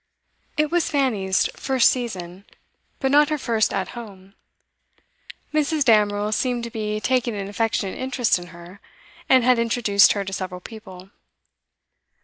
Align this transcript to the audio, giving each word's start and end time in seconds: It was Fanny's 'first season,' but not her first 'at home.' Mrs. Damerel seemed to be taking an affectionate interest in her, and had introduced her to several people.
It 0.57 0.71
was 0.71 0.89
Fanny's 0.89 1.45
'first 1.53 1.91
season,' 1.91 2.45
but 2.97 3.11
not 3.11 3.29
her 3.29 3.37
first 3.37 3.71
'at 3.71 3.89
home.' 3.89 4.33
Mrs. 5.53 5.83
Damerel 5.83 6.31
seemed 6.31 6.63
to 6.63 6.71
be 6.71 6.99
taking 6.99 7.35
an 7.35 7.47
affectionate 7.47 7.99
interest 7.99 8.39
in 8.39 8.47
her, 8.47 8.81
and 9.29 9.43
had 9.43 9.59
introduced 9.59 10.13
her 10.13 10.25
to 10.25 10.33
several 10.33 10.59
people. 10.59 11.11